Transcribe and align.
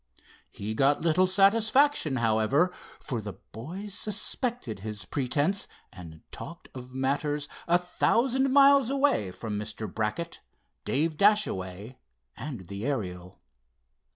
He 0.49 0.73
got 0.73 1.03
little 1.03 1.27
satisfaction, 1.27 2.15
however, 2.15 2.73
for 2.99 3.21
the 3.21 3.33
boys 3.33 3.93
suspected 3.93 4.79
his 4.79 5.05
pretense 5.05 5.67
and 5.93 6.21
talked 6.31 6.69
of 6.73 6.95
matters 6.95 7.47
a 7.67 7.77
thousand 7.77 8.51
miles 8.51 8.89
away 8.89 9.29
from 9.29 9.59
Mr. 9.59 9.85
Brackett, 9.87 10.41
Dave 10.85 11.17
Dashaway 11.17 11.99
and 12.35 12.65
the 12.65 12.83
Ariel. 12.83 13.39